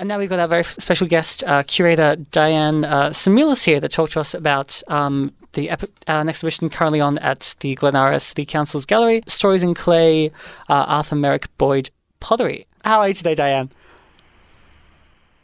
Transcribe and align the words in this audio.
And 0.00 0.08
now 0.08 0.18
we've 0.18 0.30
got 0.30 0.38
our 0.38 0.48
very 0.48 0.64
special 0.64 1.06
guest, 1.06 1.44
uh, 1.44 1.62
curator 1.64 2.16
Diane 2.16 2.86
uh, 2.86 3.12
here, 3.12 3.80
to 3.80 3.86
talk 3.86 4.08
to 4.10 4.20
us 4.20 4.32
about 4.32 4.82
um, 4.88 5.30
the 5.52 5.68
ep- 5.68 5.82
uh, 5.82 5.88
an 6.06 6.30
exhibition 6.30 6.70
currently 6.70 7.02
on 7.02 7.18
at 7.18 7.54
the 7.60 7.74
Glen 7.74 7.92
Eira 7.92 8.18
City 8.18 8.46
Council's 8.46 8.86
Gallery, 8.86 9.22
Stories 9.26 9.62
in 9.62 9.74
Clay, 9.74 10.28
uh, 10.70 10.86
Arthur 10.88 11.16
Merric 11.16 11.54
Boyd 11.58 11.90
Pottery. 12.18 12.66
How 12.82 13.00
are 13.00 13.08
you 13.08 13.14
today, 13.14 13.34
Diane? 13.34 13.70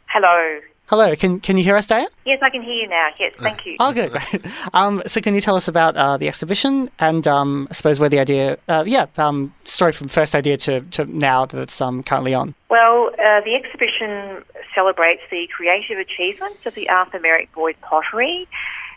Hello. 0.07 0.59
Hello, 0.87 1.13
can 1.17 1.41
can 1.41 1.57
you 1.57 1.65
hear 1.65 1.75
us, 1.75 1.85
Diane? 1.85 2.07
Yes, 2.25 2.39
I 2.41 2.49
can 2.49 2.61
hear 2.61 2.73
you 2.73 2.87
now. 2.87 3.09
Yes, 3.19 3.33
thank 3.39 3.65
you. 3.65 3.75
Oh, 3.77 3.91
good, 3.91 4.11
great. 4.11 4.45
Um, 4.73 5.03
so, 5.05 5.19
can 5.19 5.35
you 5.35 5.41
tell 5.41 5.57
us 5.57 5.67
about 5.67 5.97
uh, 5.97 6.15
the 6.15 6.29
exhibition 6.29 6.89
and 6.97 7.27
um, 7.27 7.67
I 7.69 7.73
suppose 7.73 7.99
where 7.99 8.09
the 8.09 8.19
idea, 8.19 8.57
uh, 8.69 8.85
yeah, 8.87 9.07
um, 9.17 9.53
story 9.65 9.91
from 9.91 10.07
first 10.07 10.33
idea 10.33 10.55
to, 10.57 10.81
to 10.81 11.05
now 11.05 11.45
that 11.45 11.61
it's 11.61 11.81
um, 11.81 12.03
currently 12.03 12.33
on? 12.33 12.55
Well, 12.69 13.09
uh, 13.13 13.41
the 13.41 13.55
exhibition 13.55 14.45
celebrates 14.73 15.23
the 15.29 15.47
creative 15.53 15.97
achievements 15.97 16.65
of 16.65 16.75
the 16.75 16.89
Arthur 16.89 17.19
Merric 17.19 17.51
Boyd 17.53 17.75
pottery, 17.81 18.47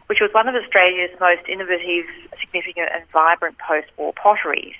which 0.06 0.18
was 0.20 0.30
one 0.32 0.48
of 0.48 0.54
Australia's 0.54 1.10
most 1.18 1.48
innovative, 1.48 2.06
significant, 2.40 2.88
and 2.94 3.02
vibrant 3.12 3.58
post-war 3.58 4.12
potteries. 4.12 4.78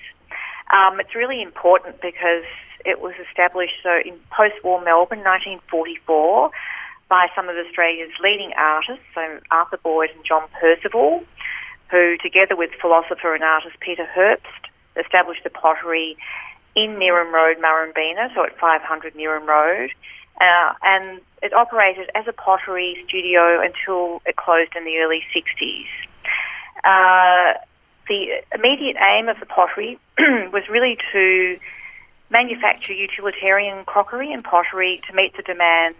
Um, 0.73 1.01
it's 1.01 1.17
really 1.17 1.43
important 1.43 2.01
because 2.01 2.45
it 2.85 3.01
was 3.01 3.15
established 3.29 3.75
so 3.83 3.99
in 4.05 4.15
post-war 4.31 4.81
Melbourne, 4.85 5.25
1944 5.25 6.51
by 7.11 7.27
some 7.35 7.49
of 7.49 7.57
Australia's 7.57 8.15
leading 8.23 8.53
artists, 8.57 9.05
so 9.15 9.41
Arthur 9.51 9.79
Boyd 9.83 10.11
and 10.15 10.25
John 10.25 10.49
Percival, 10.59 11.23
who, 11.91 12.17
together 12.23 12.55
with 12.57 12.71
philosopher 12.81 13.35
and 13.35 13.43
artist 13.43 13.77
Peter 13.81 14.07
Herbst, 14.17 14.71
established 14.97 15.43
the 15.45 15.51
pottery 15.51 16.17
in 16.77 16.97
Neerim 16.97 17.33
Road, 17.33 17.59
Murrumbeena, 17.59 18.33
so 18.35 18.45
at 18.45 18.57
500 18.59 19.15
Neerim 19.15 19.47
Road. 19.47 19.91
Uh, 20.41 20.73
and 20.83 21.21
it 21.43 21.53
operated 21.53 22.09
as 22.15 22.27
a 22.29 22.33
pottery 22.33 22.97
studio 23.07 23.61
until 23.61 24.23
it 24.25 24.37
closed 24.37 24.71
in 24.77 24.85
the 24.85 24.97
early 24.99 25.23
60s. 25.35 25.91
Uh, 26.85 27.59
the 28.09 28.41
immediate 28.55 28.97
aim 29.03 29.29
of 29.29 29.39
the 29.41 29.47
pottery 29.47 29.99
was 30.19 30.63
really 30.71 30.97
to 31.13 31.59
manufacture 32.31 32.93
utilitarian 32.93 33.85
crockery 33.85 34.33
and 34.33 34.45
pottery 34.45 35.03
to 35.09 35.15
meet 35.15 35.37
the 35.37 35.43
demand 35.43 35.97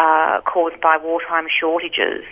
uh, 0.00 0.40
caused 0.48 0.80
by 0.80 0.96
wartime 0.96 1.46
shortages. 1.52 2.24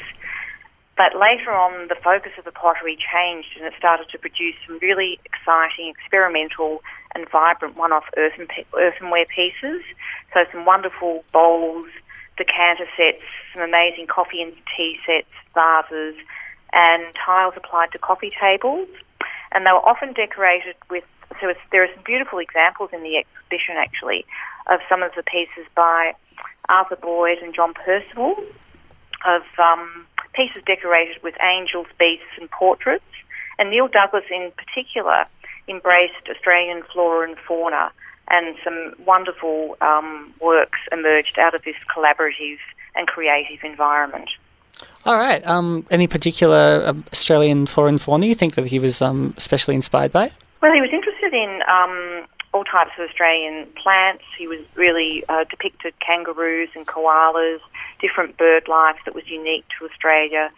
But 0.96 1.14
later 1.14 1.52
on, 1.52 1.88
the 1.88 2.00
focus 2.02 2.32
of 2.38 2.44
the 2.44 2.50
pottery 2.50 2.96
changed 2.96 3.54
and 3.56 3.66
it 3.66 3.74
started 3.78 4.08
to 4.10 4.18
produce 4.18 4.56
some 4.66 4.78
really 4.80 5.20
exciting, 5.24 5.92
experimental, 5.92 6.82
and 7.14 7.28
vibrant 7.30 7.76
one 7.76 7.92
off 7.92 8.04
earthen, 8.16 8.48
earthenware 8.74 9.26
pieces. 9.26 9.84
So, 10.32 10.44
some 10.50 10.64
wonderful 10.64 11.24
bowls, 11.32 11.86
decanter 12.36 12.88
sets, 12.96 13.22
some 13.52 13.62
amazing 13.62 14.06
coffee 14.08 14.42
and 14.42 14.52
tea 14.74 14.98
sets, 15.06 15.30
vases, 15.54 16.16
and 16.72 17.04
tiles 17.14 17.54
applied 17.56 17.92
to 17.92 17.98
coffee 17.98 18.32
tables. 18.40 18.88
And 19.52 19.66
they 19.66 19.72
were 19.72 19.86
often 19.86 20.14
decorated 20.14 20.74
with, 20.90 21.04
so 21.40 21.52
there 21.70 21.84
are 21.84 21.92
some 21.94 22.02
beautiful 22.04 22.38
examples 22.38 22.90
in 22.92 23.02
the 23.02 23.18
exhibition 23.18 23.76
actually 23.76 24.24
of 24.66 24.80
some 24.88 25.02
of 25.02 25.12
the 25.16 25.22
pieces 25.22 25.68
by 25.76 26.14
Arthur 26.68 26.96
Boyd 26.96 27.38
and 27.42 27.54
John 27.54 27.74
Percival 27.74 28.36
of 29.26 29.42
um, 29.58 30.06
pieces 30.34 30.62
decorated 30.66 31.22
with 31.22 31.34
angels, 31.42 31.86
beasts, 31.98 32.26
and 32.40 32.50
portraits. 32.50 33.04
And 33.58 33.70
Neil 33.70 33.88
Douglas, 33.88 34.24
in 34.30 34.52
particular, 34.56 35.24
embraced 35.68 36.28
Australian 36.30 36.82
flora 36.92 37.28
and 37.28 37.38
fauna, 37.38 37.90
and 38.30 38.56
some 38.62 38.94
wonderful 39.04 39.76
um, 39.80 40.32
works 40.40 40.78
emerged 40.92 41.38
out 41.38 41.54
of 41.54 41.62
this 41.64 41.74
collaborative 41.94 42.58
and 42.94 43.06
creative 43.08 43.64
environment. 43.64 44.28
All 45.04 45.16
right. 45.16 45.44
Um, 45.46 45.86
any 45.90 46.06
particular 46.06 46.84
uh, 46.86 46.94
Australian 47.12 47.66
flora 47.66 47.88
and 47.88 48.00
fauna 48.00 48.26
you 48.26 48.34
think 48.34 48.54
that 48.54 48.66
he 48.66 48.78
was 48.78 49.02
um, 49.02 49.34
especially 49.36 49.74
inspired 49.74 50.12
by? 50.12 50.30
Well, 50.62 50.72
he 50.72 50.80
was 50.80 50.90
interested 50.92 51.32
in 51.32 51.60
um, 51.68 52.26
all 52.52 52.64
types 52.64 52.90
of 52.98 53.08
Australian 53.08 53.66
plants. 53.82 54.24
He 54.38 54.46
was 54.46 54.60
really 54.74 55.24
uh, 55.28 55.44
depicted 55.44 55.94
kangaroos 56.00 56.70
and 56.74 56.86
koalas, 56.86 57.60
different 58.00 58.36
bird 58.36 58.68
life 58.68 58.96
that 59.04 59.14
was 59.14 59.26
unique 59.28 59.64
to 59.78 59.86
Australia. 59.86 60.50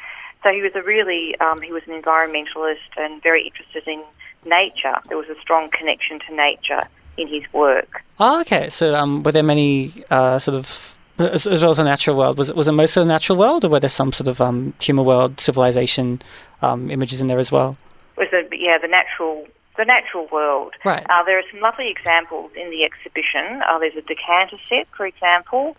So 0.42 0.50
he 0.50 0.62
was 0.62 0.72
a 0.74 0.82
really 0.82 1.38
um, 1.40 1.60
he 1.60 1.72
was 1.72 1.82
an 1.86 2.00
environmentalist 2.00 2.96
and 2.96 3.22
very 3.22 3.46
interested 3.46 3.86
in 3.86 4.02
nature. 4.44 4.96
There 5.08 5.18
was 5.18 5.28
a 5.28 5.38
strong 5.40 5.70
connection 5.70 6.20
to 6.28 6.34
nature 6.34 6.88
in 7.16 7.28
his 7.28 7.42
work. 7.52 8.02
Oh, 8.18 8.40
okay. 8.40 8.70
So 8.70 8.94
um, 8.94 9.22
were 9.22 9.32
there 9.32 9.42
many 9.42 10.04
uh, 10.10 10.38
sort 10.38 10.56
of 10.56 10.96
as, 11.18 11.46
as, 11.46 11.62
well 11.62 11.72
as 11.72 11.76
the 11.76 11.84
natural 11.84 12.16
world? 12.16 12.38
Was 12.38 12.48
it 12.48 12.56
was 12.56 12.68
it 12.68 12.72
most 12.72 12.96
of 12.96 13.02
the 13.02 13.12
natural 13.12 13.36
world, 13.36 13.64
or 13.64 13.68
were 13.68 13.80
there 13.80 13.90
some 13.90 14.12
sort 14.12 14.28
of 14.28 14.40
um, 14.40 14.72
human 14.80 15.04
world 15.04 15.40
civilization 15.40 16.22
um, 16.62 16.90
images 16.90 17.20
in 17.20 17.26
there 17.26 17.38
as 17.38 17.52
well? 17.52 17.76
Was 18.16 18.28
the 18.30 18.48
yeah 18.56 18.78
the 18.78 18.88
natural 18.88 19.46
the 19.76 19.84
natural 19.84 20.28
world. 20.32 20.74
Right. 20.84 21.04
Uh, 21.08 21.22
there 21.24 21.38
are 21.38 21.44
some 21.50 21.60
lovely 21.60 21.90
examples 21.90 22.52
in 22.56 22.70
the 22.70 22.84
exhibition. 22.84 23.62
Uh, 23.68 23.78
there's 23.78 23.96
a 23.96 24.02
decanter 24.02 24.56
set, 24.68 24.86
for 24.96 25.06
example. 25.06 25.76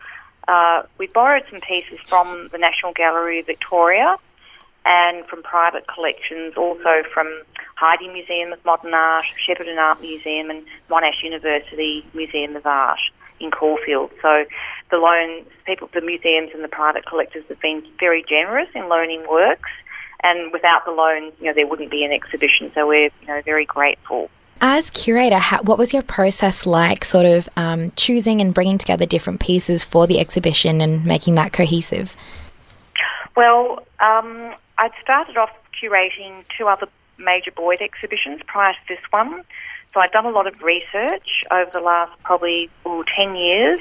Uh, 0.47 0.83
we 0.97 1.07
borrowed 1.07 1.43
some 1.49 1.59
pieces 1.61 1.99
from 2.07 2.49
the 2.51 2.57
National 2.57 2.93
Gallery 2.93 3.39
of 3.39 3.45
Victoria 3.45 4.17
and 4.85 5.25
from 5.27 5.43
private 5.43 5.85
collections, 5.87 6.55
also 6.57 7.03
from 7.13 7.27
Heide 7.75 8.11
Museum 8.11 8.51
of 8.51 8.63
Modern 8.65 8.93
Art, 8.93 9.25
Shepparton 9.47 9.77
Art 9.77 10.01
Museum, 10.01 10.49
and 10.49 10.65
Monash 10.89 11.23
University 11.23 12.03
Museum 12.13 12.55
of 12.55 12.65
Art 12.65 12.99
in 13.39 13.51
Caulfield. 13.51 14.11
So 14.21 14.45
the 14.89 14.97
loans, 14.97 15.45
people, 15.65 15.89
the 15.93 16.01
museums 16.01 16.51
and 16.53 16.63
the 16.63 16.67
private 16.67 17.05
collectors 17.05 17.43
have 17.49 17.59
been 17.59 17.83
very 17.99 18.23
generous 18.27 18.69
in 18.73 18.89
loaning 18.89 19.25
works 19.29 19.69
and 20.23 20.51
without 20.51 20.85
the 20.85 20.91
loans, 20.91 21.33
you 21.39 21.47
know, 21.47 21.53
there 21.53 21.67
wouldn't 21.67 21.91
be 21.91 22.03
an 22.03 22.11
exhibition. 22.11 22.71
So 22.73 22.87
we're, 22.87 23.09
you 23.21 23.27
know, 23.27 23.41
very 23.43 23.65
grateful. 23.65 24.29
As 24.63 24.91
curator, 24.91 25.39
how, 25.39 25.61
what 25.63 25.79
was 25.79 25.91
your 25.91 26.03
process 26.03 26.67
like, 26.67 27.03
sort 27.03 27.25
of 27.25 27.49
um, 27.57 27.91
choosing 27.95 28.41
and 28.41 28.53
bringing 28.53 28.77
together 28.77 29.07
different 29.07 29.39
pieces 29.39 29.83
for 29.83 30.05
the 30.05 30.19
exhibition 30.19 30.81
and 30.81 31.03
making 31.03 31.35
that 31.35 31.51
cohesive? 31.51 32.15
Well, 33.35 33.79
um, 33.99 34.53
I'd 34.77 34.91
started 35.01 35.37
off 35.37 35.49
curating 35.81 36.43
two 36.55 36.67
other 36.67 36.87
major 37.17 37.51
Boyd 37.51 37.81
exhibitions 37.81 38.41
prior 38.45 38.73
to 38.73 38.79
this 38.87 39.03
one. 39.09 39.43
So 39.93 39.99
I'd 39.99 40.11
done 40.11 40.25
a 40.25 40.29
lot 40.31 40.47
of 40.47 40.61
research 40.61 41.43
over 41.49 41.69
the 41.73 41.79
last 41.79 42.11
probably 42.23 42.69
ooh, 42.85 43.03
10 43.17 43.35
years, 43.35 43.79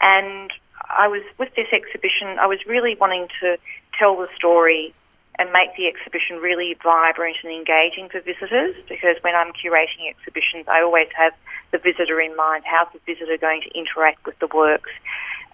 and 0.00 0.52
I 0.90 1.08
was 1.08 1.22
with 1.38 1.54
this 1.54 1.66
exhibition, 1.72 2.38
I 2.38 2.46
was 2.46 2.58
really 2.66 2.96
wanting 3.00 3.28
to 3.40 3.56
tell 3.98 4.16
the 4.16 4.28
story 4.36 4.94
and 5.38 5.52
make 5.52 5.76
the 5.76 5.86
exhibition 5.86 6.38
really 6.42 6.76
vibrant 6.82 7.36
and 7.44 7.52
engaging 7.52 8.08
for 8.10 8.20
visitors 8.20 8.74
because 8.88 9.16
when 9.22 9.34
I'm 9.36 9.52
curating 9.54 10.10
exhibitions, 10.10 10.66
I 10.66 10.82
always 10.82 11.08
have 11.14 11.32
the 11.70 11.78
visitor 11.78 12.20
in 12.20 12.34
mind. 12.36 12.64
How's 12.66 12.92
the 12.92 12.98
visitor 13.06 13.38
going 13.38 13.62
to 13.62 13.70
interact 13.78 14.26
with 14.26 14.38
the 14.40 14.48
works? 14.52 14.90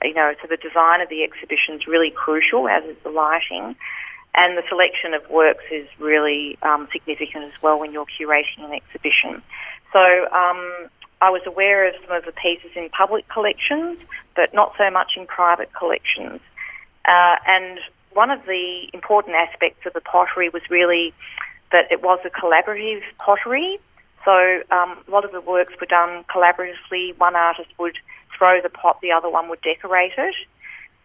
You 0.02 0.14
know, 0.14 0.32
so 0.40 0.48
the 0.48 0.56
design 0.56 1.00
of 1.00 1.08
the 1.08 1.22
exhibition 1.22 1.76
is 1.76 1.86
really 1.86 2.10
crucial, 2.10 2.68
as 2.68 2.84
is 2.84 2.96
the 3.04 3.10
lighting. 3.10 3.76
And 4.34 4.58
the 4.58 4.64
selection 4.68 5.14
of 5.14 5.28
works 5.30 5.64
is 5.70 5.86
really 5.98 6.58
um, 6.62 6.88
significant 6.90 7.44
as 7.44 7.62
well 7.62 7.78
when 7.78 7.92
you're 7.92 8.06
curating 8.06 8.64
an 8.64 8.72
exhibition. 8.72 9.42
So 9.92 10.00
um, 10.00 10.90
I 11.20 11.30
was 11.30 11.42
aware 11.46 11.86
of 11.86 11.94
some 12.06 12.16
of 12.16 12.24
the 12.24 12.32
pieces 12.32 12.70
in 12.74 12.88
public 12.88 13.28
collections, 13.28 13.98
but 14.34 14.52
not 14.52 14.74
so 14.76 14.90
much 14.90 15.12
in 15.16 15.26
private 15.26 15.72
collections. 15.72 16.40
Uh, 17.04 17.36
and 17.46 17.78
one 18.14 18.30
of 18.30 18.44
the 18.46 18.88
important 18.92 19.36
aspects 19.36 19.84
of 19.86 19.92
the 19.92 20.00
pottery 20.00 20.48
was 20.48 20.62
really 20.70 21.12
that 21.72 21.90
it 21.90 22.02
was 22.02 22.20
a 22.24 22.30
collaborative 22.30 23.02
pottery. 23.18 23.78
So 24.24 24.62
um, 24.70 24.98
a 25.06 25.10
lot 25.10 25.24
of 25.24 25.32
the 25.32 25.40
works 25.40 25.74
were 25.80 25.86
done 25.86 26.24
collaboratively. 26.34 27.18
One 27.18 27.36
artist 27.36 27.68
would 27.78 27.96
throw 28.36 28.60
the 28.62 28.70
pot, 28.70 29.00
the 29.02 29.12
other 29.12 29.28
one 29.28 29.48
would 29.48 29.60
decorate 29.60 30.12
it. 30.16 30.34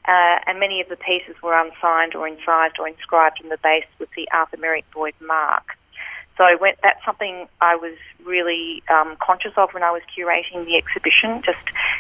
Uh, 0.08 0.40
and 0.48 0.60
many 0.60 0.80
of 0.82 0.88
the 0.90 0.96
pieces 0.96 1.36
were 1.44 1.54
unsigned 1.54 2.16
or 2.16 2.28
incised 2.28 2.76
or 2.80 2.88
inscribed 2.88 3.42
in 3.44 3.50
the 3.50 3.58
base 3.62 3.86
with 4.00 4.10
the 4.16 4.28
Arthur 4.32 4.58
Merric 4.58 4.86
Boyd 4.92 5.14
mark. 5.22 5.76
So 6.38 6.46
when, 6.58 6.74
that's 6.82 7.04
something 7.06 7.48
I 7.60 7.76
was 7.76 7.98
really 8.24 8.82
um, 8.90 9.18
conscious 9.22 9.52
of 9.58 9.72
when 9.74 9.84
I 9.84 9.92
was 9.92 10.02
curating 10.18 10.66
the 10.66 10.78
exhibition, 10.78 11.42
just 11.44 11.60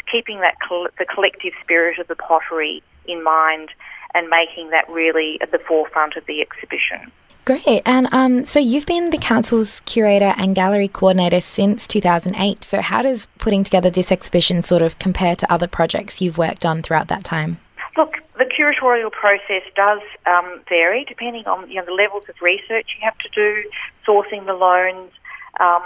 keeping 0.09 0.39
that 0.39 0.55
col- 0.65 0.87
the 0.97 1.05
collective 1.05 1.51
spirit 1.61 1.99
of 1.99 2.07
the 2.07 2.15
pottery 2.15 2.81
in 3.05 3.21
mind 3.21 3.69
and 4.13 4.29
making 4.29 4.69
that 4.69 4.89
really 4.89 5.39
at 5.41 5.51
the 5.51 5.59
forefront 5.59 6.15
of 6.15 6.25
the 6.25 6.41
exhibition. 6.41 7.11
Great. 7.45 7.81
And 7.85 8.07
um, 8.11 8.43
so 8.43 8.59
you've 8.59 8.85
been 8.85 9.09
the 9.09 9.17
council's 9.17 9.79
curator 9.81 10.35
and 10.37 10.53
gallery 10.53 10.87
coordinator 10.87 11.41
since 11.41 11.87
2008. 11.87 12.63
So, 12.63 12.81
how 12.81 13.01
does 13.01 13.27
putting 13.39 13.63
together 13.63 13.89
this 13.89 14.11
exhibition 14.11 14.61
sort 14.61 14.83
of 14.83 14.99
compare 14.99 15.35
to 15.35 15.51
other 15.51 15.67
projects 15.67 16.21
you've 16.21 16.37
worked 16.37 16.65
on 16.65 16.83
throughout 16.83 17.07
that 17.07 17.23
time? 17.23 17.59
Look, 17.97 18.17
the 18.37 18.45
curatorial 18.45 19.11
process 19.11 19.63
does 19.75 20.01
um, 20.27 20.61
vary 20.69 21.05
depending 21.05 21.45
on 21.47 21.67
you 21.69 21.77
know 21.77 21.85
the 21.85 21.93
levels 21.93 22.25
of 22.29 22.35
research 22.41 22.87
you 22.99 23.03
have 23.03 23.17
to 23.17 23.29
do, 23.29 23.67
sourcing 24.07 24.45
the 24.45 24.53
loans, 24.53 25.11
um, 25.59 25.83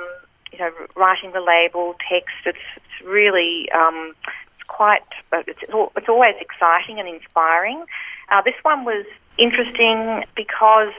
you 0.52 0.60
know, 0.60 0.72
writing 0.96 1.32
the 1.32 1.42
label, 1.42 1.96
text. 2.10 2.36
It's, 2.46 2.58
it's 2.76 3.08
really 3.08 3.70
um, 3.72 4.14
quite, 4.68 5.02
it's, 5.32 5.60
it's 5.64 6.10
always 6.10 6.36
exciting 6.40 7.00
and 7.00 7.08
inspiring. 7.08 7.86
Uh, 8.34 8.42
this 8.42 8.58
one 8.64 8.84
was 8.84 9.06
interesting 9.38 10.26
because 10.36 10.94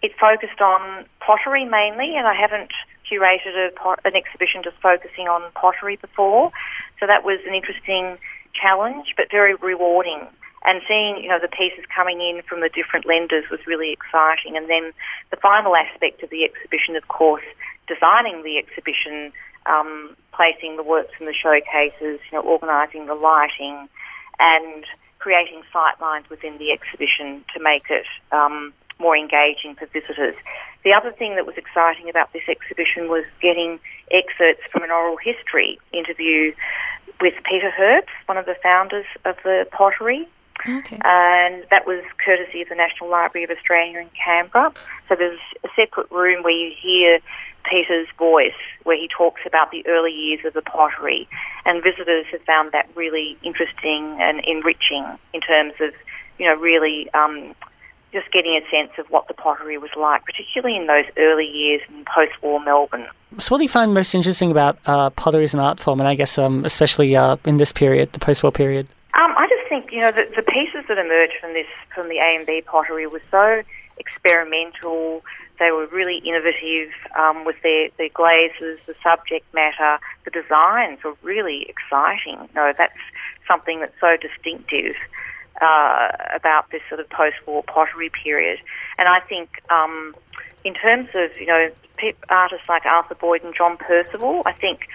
it 0.00 0.12
focused 0.18 0.60
on 0.62 1.04
pottery 1.20 1.66
mainly, 1.66 2.16
and 2.16 2.26
I 2.26 2.32
haven't 2.32 2.72
curated 3.04 3.52
a 3.52 3.72
pot, 3.72 4.00
an 4.06 4.16
exhibition 4.16 4.62
just 4.64 4.76
focusing 4.80 5.28
on 5.28 5.52
pottery 5.52 5.96
before. 5.96 6.50
So 6.98 7.06
that 7.06 7.24
was 7.24 7.40
an 7.46 7.52
interesting 7.52 8.16
challenge, 8.54 9.12
but 9.18 9.26
very 9.30 9.54
rewarding. 9.54 10.26
And 10.64 10.80
seeing, 10.88 11.22
you 11.22 11.28
know, 11.28 11.38
the 11.38 11.48
pieces 11.48 11.84
coming 11.94 12.20
in 12.20 12.40
from 12.48 12.60
the 12.60 12.70
different 12.72 13.04
lenders 13.04 13.44
was 13.50 13.60
really 13.66 13.92
exciting. 13.92 14.56
And 14.56 14.68
then 14.68 14.92
the 15.30 15.36
final 15.36 15.76
aspect 15.76 16.22
of 16.22 16.30
the 16.30 16.42
exhibition, 16.44 16.96
of 16.96 17.06
course, 17.08 17.44
designing 17.86 18.42
the 18.42 18.56
exhibition, 18.56 19.32
um, 19.66 20.16
placing 20.32 20.76
the 20.76 20.82
works 20.82 21.12
in 21.20 21.26
the 21.26 21.36
showcases, 21.36 22.20
you 22.32 22.32
know, 22.32 22.42
organising 22.42 23.06
the 23.06 23.14
lighting, 23.14 23.88
and 24.40 24.84
creating 25.18 25.62
sightlines 25.74 26.28
within 26.30 26.58
the 26.58 26.72
exhibition 26.72 27.44
to 27.54 27.62
make 27.62 27.84
it 27.90 28.06
um, 28.32 28.72
more 28.98 29.16
engaging 29.16 29.74
for 29.78 29.86
visitors. 29.86 30.34
The 30.84 30.94
other 30.94 31.12
thing 31.12 31.36
that 31.36 31.46
was 31.46 31.56
exciting 31.56 32.08
about 32.08 32.32
this 32.32 32.42
exhibition 32.48 33.08
was 33.08 33.24
getting 33.40 33.78
excerpts 34.10 34.62
from 34.70 34.82
an 34.82 34.90
oral 34.90 35.16
history 35.16 35.78
interview 35.92 36.54
with 37.20 37.34
Peter 37.44 37.70
Herbst, 37.70 38.14
one 38.26 38.38
of 38.38 38.46
the 38.46 38.56
founders 38.62 39.06
of 39.24 39.36
the 39.44 39.66
pottery. 39.72 40.26
Okay. 40.68 40.98
And 41.02 41.64
that 41.70 41.86
was 41.86 42.04
courtesy 42.24 42.62
of 42.62 42.68
the 42.68 42.74
National 42.74 43.10
Library 43.10 43.44
of 43.44 43.50
Australia 43.50 44.00
in 44.00 44.10
Canberra. 44.10 44.72
So 45.08 45.14
there's 45.16 45.40
a 45.64 45.68
separate 45.74 46.10
room 46.10 46.42
where 46.42 46.52
you 46.52 46.72
hear 46.78 47.20
Peter's 47.68 48.08
voice, 48.18 48.52
where 48.84 48.96
he 48.96 49.08
talks 49.08 49.40
about 49.46 49.70
the 49.70 49.86
early 49.86 50.12
years 50.12 50.40
of 50.44 50.54
the 50.54 50.62
pottery. 50.62 51.28
And 51.64 51.82
visitors 51.82 52.26
have 52.32 52.42
found 52.42 52.72
that 52.72 52.88
really 52.94 53.36
interesting 53.42 54.16
and 54.20 54.40
enriching 54.46 55.06
in 55.32 55.40
terms 55.40 55.74
of, 55.80 55.92
you 56.38 56.46
know, 56.46 56.54
really 56.54 57.10
um, 57.12 57.54
just 58.12 58.30
getting 58.32 58.56
a 58.56 58.70
sense 58.70 58.92
of 58.98 59.06
what 59.10 59.28
the 59.28 59.34
pottery 59.34 59.78
was 59.78 59.90
like, 59.96 60.24
particularly 60.24 60.76
in 60.76 60.86
those 60.86 61.04
early 61.18 61.46
years 61.46 61.82
in 61.88 62.04
post-war 62.04 62.60
Melbourne. 62.60 63.06
So, 63.38 63.54
what 63.54 63.58
do 63.58 63.64
you 63.64 63.68
find 63.68 63.92
most 63.92 64.14
interesting 64.14 64.50
about 64.50 64.78
uh, 64.86 65.10
pottery 65.10 65.44
as 65.44 65.52
an 65.52 65.60
art 65.60 65.78
form, 65.78 66.00
and 66.00 66.08
I 66.08 66.14
guess 66.14 66.38
um, 66.38 66.64
especially 66.64 67.14
uh, 67.14 67.36
in 67.44 67.58
this 67.58 67.72
period, 67.72 68.12
the 68.12 68.18
post-war 68.18 68.52
period? 68.52 68.88
You 69.90 70.00
know 70.00 70.12
the, 70.12 70.24
the 70.36 70.42
pieces 70.42 70.84
that 70.88 70.98
emerged 70.98 71.34
from 71.40 71.52
this 71.52 71.66
from 71.94 72.08
the 72.08 72.18
A 72.18 72.36
and 72.36 72.46
B 72.46 72.62
pottery 72.64 73.06
were 73.06 73.22
so 73.30 73.62
experimental. 73.98 75.24
They 75.58 75.72
were 75.72 75.86
really 75.86 76.18
innovative 76.18 76.92
um, 77.18 77.44
with 77.44 77.56
their, 77.62 77.88
their 77.98 78.10
glazes, 78.14 78.78
the 78.86 78.94
subject 79.02 79.52
matter, 79.52 79.98
the 80.24 80.30
designs 80.30 81.02
were 81.02 81.16
really 81.22 81.66
exciting. 81.68 82.38
You 82.38 82.54
know, 82.54 82.72
that's 82.78 82.98
something 83.48 83.80
that's 83.80 83.98
so 84.00 84.16
distinctive 84.16 84.94
uh, 85.60 86.10
about 86.32 86.70
this 86.70 86.82
sort 86.88 87.00
of 87.00 87.10
post-war 87.10 87.64
pottery 87.64 88.10
period. 88.22 88.60
And 88.98 89.08
I 89.08 89.18
think 89.18 89.60
um, 89.70 90.14
in 90.64 90.74
terms 90.74 91.08
of, 91.14 91.30
you 91.40 91.46
know, 91.46 91.70
artists 92.28 92.68
like 92.68 92.86
Arthur 92.86 93.16
Boyd 93.16 93.42
and 93.42 93.52
John 93.52 93.76
Percival, 93.76 94.42
I 94.46 94.52
think 94.52 94.86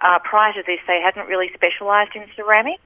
uh, 0.00 0.18
prior 0.24 0.54
to 0.54 0.62
this 0.66 0.80
they 0.86 1.00
hadn't 1.04 1.28
really 1.28 1.50
specialised 1.52 2.16
in 2.16 2.24
ceramics, 2.34 2.80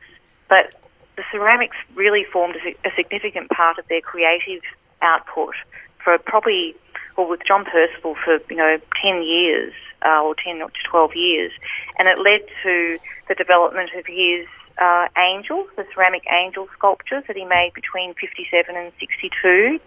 but 0.49 0.75
the 1.16 1.22
ceramics 1.31 1.76
really 1.94 2.25
formed 2.25 2.56
a, 2.56 2.88
a 2.88 2.93
significant 2.96 3.50
part 3.50 3.78
of 3.78 3.87
their 3.88 4.00
creative 4.00 4.62
output 5.02 5.55
for 6.02 6.19
probably, 6.19 6.75
well, 7.16 7.28
with 7.28 7.40
John 7.46 7.64
Percival 7.64 8.16
for, 8.25 8.38
you 8.50 8.56
know, 8.56 8.78
10 9.02 9.22
years 9.22 9.72
uh, 10.05 10.22
or 10.22 10.34
10 10.34 10.58
to 10.58 10.69
12 10.90 11.11
years. 11.14 11.52
And 11.99 12.08
it 12.08 12.19
led 12.19 12.46
to 12.62 12.99
the 13.28 13.34
development 13.34 13.90
of 13.96 14.06
his 14.06 14.46
uh, 14.78 15.06
angels, 15.16 15.69
the 15.76 15.87
ceramic 15.94 16.25
angel 16.31 16.69
sculptures 16.76 17.25
that 17.26 17.37
he 17.37 17.44
made 17.44 17.72
between 17.75 18.14
57 18.14 18.76
and 18.76 18.93
62. 18.99 19.81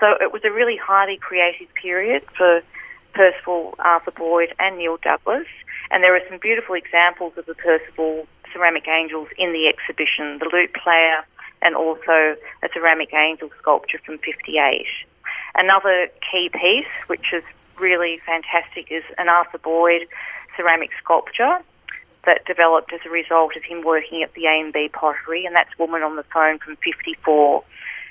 So 0.00 0.14
it 0.20 0.32
was 0.32 0.42
a 0.44 0.50
really 0.50 0.76
highly 0.76 1.16
creative 1.16 1.68
period 1.74 2.22
for 2.36 2.62
Percival, 3.14 3.74
Arthur 3.80 4.12
Boyd, 4.12 4.54
and 4.58 4.78
Neil 4.78 4.96
Douglas. 5.02 5.46
And 5.90 6.04
there 6.04 6.14
are 6.14 6.20
some 6.28 6.38
beautiful 6.38 6.74
examples 6.74 7.32
of 7.36 7.46
the 7.46 7.54
Percival 7.54 8.26
ceramic 8.52 8.88
angels 8.88 9.28
in 9.36 9.52
the 9.52 9.68
exhibition, 9.68 10.38
the 10.38 10.48
lute 10.52 10.74
player, 10.74 11.24
and 11.62 11.74
also 11.74 12.36
a 12.62 12.68
ceramic 12.72 13.12
angel 13.14 13.50
sculpture 13.58 13.98
from 14.04 14.18
58. 14.18 14.86
Another 15.54 16.08
key 16.30 16.50
piece, 16.52 16.92
which 17.08 17.32
is 17.32 17.42
really 17.78 18.20
fantastic, 18.24 18.90
is 18.90 19.04
an 19.18 19.28
Arthur 19.28 19.58
Boyd 19.58 20.06
ceramic 20.56 20.90
sculpture 21.02 21.58
that 22.26 22.44
developed 22.44 22.92
as 22.92 23.00
a 23.06 23.10
result 23.10 23.56
of 23.56 23.62
him 23.64 23.82
working 23.84 24.22
at 24.22 24.34
the 24.34 24.46
A&B 24.46 24.90
Pottery, 24.92 25.46
and 25.46 25.54
that's 25.54 25.70
Woman 25.78 26.02
on 26.02 26.16
the 26.16 26.24
Phone 26.34 26.58
from 26.58 26.76
54. 26.76 27.64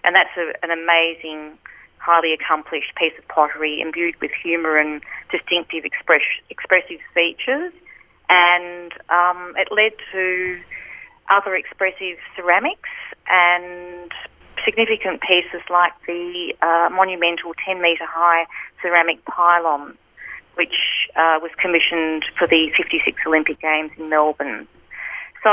And 0.04 0.16
that's 0.16 0.36
a, 0.38 0.54
an 0.64 0.72
amazing, 0.72 1.58
highly 2.00 2.34
accomplished 2.34 2.96
piece 2.96 3.14
of 3.20 3.28
pottery 3.28 3.82
imbued 3.82 4.20
with 4.22 4.32
humour 4.32 4.78
and 4.78 5.02
distinctive 5.30 5.86
express, 5.86 6.22
expressive 6.50 7.00
features. 7.14 7.74
And 8.30 8.92
um, 9.10 9.54
it 9.58 9.70
led 9.72 9.94
to 10.12 10.60
other 11.30 11.56
expressive 11.56 12.18
ceramics 12.36 12.90
and 13.30 14.12
significant 14.66 15.22
pieces 15.22 15.62
like 15.70 15.94
the 16.06 16.54
uh, 16.62 16.90
monumental 16.92 17.54
10 17.66 17.82
metre 17.82 18.06
high 18.06 18.46
ceramic 18.82 19.24
pylon 19.26 19.98
which 20.58 21.08
uh, 21.16 21.40
was 21.42 21.52
commissioned 21.62 22.26
for 22.38 22.48
the 22.48 22.72
56 22.76 23.22
Olympic 23.26 23.62
Games 23.62 23.92
in 23.98 24.10
Melbourne. 24.10 24.68
So, 25.44 25.52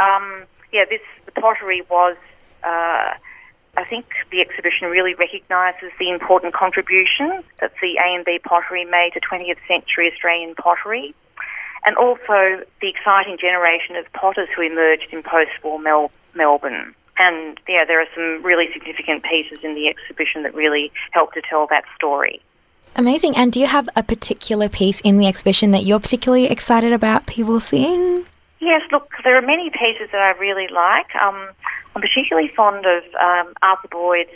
um, 0.00 0.44
yeah, 0.72 0.84
this 0.88 1.02
the 1.26 1.32
pottery 1.32 1.82
was. 1.88 2.16
Uh, 2.64 3.14
I 3.78 3.84
think 3.84 4.06
the 4.32 4.40
exhibition 4.40 4.88
really 4.88 5.12
recognises 5.14 5.92
the 5.98 6.10
important 6.10 6.54
contribution 6.54 7.44
that 7.60 7.72
the 7.82 8.00
A 8.00 8.16
and 8.16 8.24
B 8.24 8.40
pottery 8.42 8.86
made 8.86 9.10
to 9.12 9.20
20th 9.20 9.60
century 9.68 10.10
Australian 10.10 10.54
pottery, 10.54 11.14
and 11.86 11.96
also 11.96 12.62
the 12.80 12.88
exciting 12.88 13.38
generation 13.40 13.96
of 13.96 14.12
potters 14.12 14.48
who 14.54 14.62
emerged 14.62 15.06
in 15.12 15.22
post-war 15.22 15.78
Mel- 15.78 16.10
Melbourne. 16.34 16.94
And 17.18 17.58
yeah, 17.66 17.84
there 17.86 18.00
are 18.00 18.08
some 18.14 18.42
really 18.44 18.66
significant 18.72 19.22
pieces 19.22 19.60
in 19.62 19.74
the 19.74 19.88
exhibition 19.88 20.42
that 20.42 20.54
really 20.54 20.92
help 21.12 21.32
to 21.32 21.42
tell 21.48 21.66
that 21.70 21.84
story. 21.96 22.42
Amazing. 22.96 23.36
And 23.36 23.52
do 23.52 23.60
you 23.60 23.66
have 23.66 23.88
a 23.94 24.02
particular 24.02 24.68
piece 24.68 25.00
in 25.00 25.18
the 25.18 25.26
exhibition 25.26 25.70
that 25.70 25.84
you're 25.84 26.00
particularly 26.00 26.46
excited 26.46 26.92
about 26.92 27.26
people 27.26 27.60
seeing? 27.60 28.26
Yes, 28.58 28.82
look, 28.90 29.10
there 29.22 29.36
are 29.36 29.42
many 29.42 29.70
pieces 29.70 30.08
that 30.12 30.20
I 30.20 30.30
really 30.38 30.68
like. 30.68 31.14
Um, 31.22 31.48
I'm 31.94 32.02
particularly 32.02 32.48
fond 32.56 32.84
of 32.84 33.04
um, 33.20 33.52
Arthur 33.62 33.88
Boyd's 33.88 34.30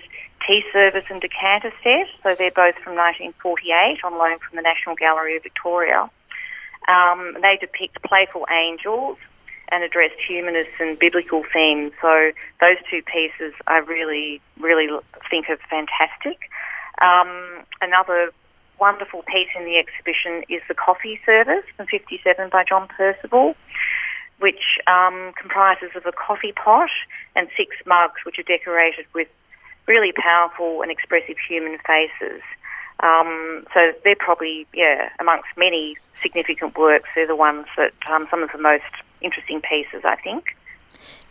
tea 0.46 0.62
service 0.72 1.04
and 1.10 1.20
decanter 1.20 1.72
set. 1.82 2.06
So 2.22 2.34
they're 2.34 2.50
both 2.50 2.76
from 2.84 2.94
1948 2.96 4.04
on 4.04 4.18
loan 4.18 4.38
from 4.38 4.56
the 4.56 4.62
National 4.62 4.94
Gallery 4.94 5.36
of 5.36 5.42
Victoria. 5.42 6.10
Um, 6.88 7.36
they 7.42 7.56
depict 7.60 8.02
playful 8.02 8.46
angels 8.50 9.18
and 9.70 9.84
address 9.84 10.10
humanist 10.26 10.70
and 10.80 10.98
biblical 10.98 11.44
themes. 11.52 11.92
So 12.00 12.32
those 12.60 12.76
two 12.90 13.02
pieces 13.02 13.54
I 13.66 13.78
really, 13.78 14.40
really 14.58 14.88
think 15.30 15.48
are 15.48 15.58
fantastic. 15.68 16.50
Um, 17.00 17.64
another 17.80 18.32
wonderful 18.80 19.22
piece 19.22 19.48
in 19.56 19.64
the 19.64 19.76
exhibition 19.78 20.42
is 20.48 20.62
the 20.68 20.74
coffee 20.74 21.20
service 21.24 21.64
from 21.76 21.86
57 21.86 22.48
by 22.50 22.64
John 22.64 22.88
Percival, 22.88 23.54
which 24.40 24.80
um, 24.86 25.32
comprises 25.38 25.90
of 25.94 26.06
a 26.06 26.12
coffee 26.12 26.52
pot 26.52 26.90
and 27.36 27.48
six 27.56 27.76
mugs 27.86 28.24
which 28.24 28.38
are 28.38 28.48
decorated 28.48 29.04
with 29.14 29.28
really 29.86 30.12
powerful 30.12 30.82
and 30.82 30.90
expressive 30.90 31.36
human 31.46 31.78
faces. 31.86 32.42
Um, 33.02 33.64
so 33.72 33.92
they're 34.04 34.16
probably, 34.16 34.66
yeah, 34.74 35.08
amongst 35.18 35.48
many 35.56 35.96
significant 36.22 36.76
works, 36.78 37.08
they're 37.14 37.26
the 37.26 37.36
ones 37.36 37.66
that 37.76 37.92
um, 38.10 38.26
some 38.30 38.42
of 38.42 38.50
the 38.52 38.58
most 38.58 38.84
interesting 39.20 39.60
pieces, 39.60 40.02
I 40.04 40.16
think. 40.16 40.44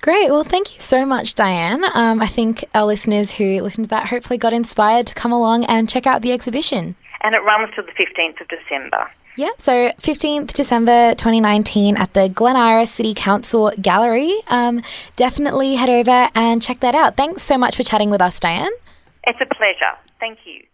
Great. 0.02 0.32
Well, 0.32 0.44
thank 0.44 0.74
you 0.76 0.82
so 0.82 1.06
much, 1.06 1.36
Diane. 1.36 1.84
Um, 1.94 2.22
I 2.22 2.28
think 2.28 2.66
our 2.74 2.86
listeners 2.86 3.34
who 3.34 3.62
listened 3.62 3.86
to 3.86 3.90
that 3.90 4.08
hopefully 4.08 4.38
got 4.38 4.54
inspired 4.54 5.08
to 5.08 5.14
come 5.14 5.32
along 5.32 5.66
and 5.66 5.90
check 5.90 6.08
out 6.08 6.22
the 6.22 6.32
exhibition 6.32 6.96
and 7.22 7.36
it 7.36 7.40
runs 7.40 7.74
to 7.76 7.82
the 7.82 7.92
15th 7.92 8.42
of 8.42 8.48
December. 8.48 9.10
Yeah, 9.36 9.52
so 9.58 9.92
15th 10.02 10.54
December 10.54 11.14
2019 11.16 11.96
at 11.98 12.14
the 12.14 12.28
Glen 12.28 12.56
Eira 12.56 12.86
City 12.86 13.14
Council 13.14 13.72
Gallery. 13.82 14.36
Um, 14.48 14.82
definitely 15.16 15.76
head 15.76 15.90
over 15.90 16.30
and 16.36 16.62
check 16.62 16.82
that 16.82 16.96
out. 16.96 17.16
Thanks 17.16 17.44
so 17.44 17.58
much 17.58 17.76
for 17.76 17.84
chatting 17.84 18.10
with 18.10 18.22
us, 18.22 18.40
Diane. 18.40 18.72
It's 19.26 19.40
a 19.40 19.46
pleasure. 19.56 19.98
Thank 20.20 20.40
you. 20.46 20.66